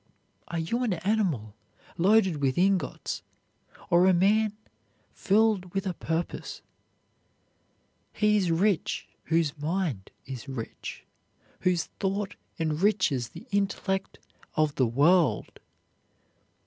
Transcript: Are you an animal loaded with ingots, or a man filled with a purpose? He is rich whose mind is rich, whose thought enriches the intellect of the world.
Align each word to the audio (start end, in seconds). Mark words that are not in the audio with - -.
Are 0.47 0.57
you 0.57 0.83
an 0.83 0.93
animal 0.93 1.53
loaded 1.95 2.37
with 2.37 2.57
ingots, 2.57 3.21
or 3.91 4.07
a 4.07 4.15
man 4.15 4.57
filled 5.13 5.75
with 5.75 5.85
a 5.85 5.93
purpose? 5.93 6.63
He 8.11 8.35
is 8.35 8.49
rich 8.49 9.07
whose 9.25 9.55
mind 9.59 10.09
is 10.25 10.49
rich, 10.49 11.05
whose 11.59 11.83
thought 11.99 12.35
enriches 12.59 13.29
the 13.29 13.45
intellect 13.51 14.17
of 14.55 14.73
the 14.73 14.87
world. 14.87 15.59